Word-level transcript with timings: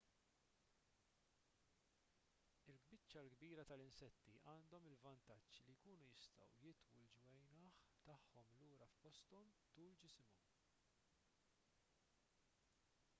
il-biċċa 2.73 3.23
l-kbira 3.25 3.65
tal-insetti 3.71 4.33
għandhom 4.53 4.87
il-vantaġġ 4.93 5.61
li 5.67 5.75
jkunu 5.77 6.07
jistgħu 6.15 6.49
jitwu 6.63 7.03
l-ġwienaħ 7.03 7.85
tagħhom 8.39 8.57
lura 8.67 8.89
f'posthom 8.97 9.55
tul 9.77 9.93
ġisimhom 10.07 10.51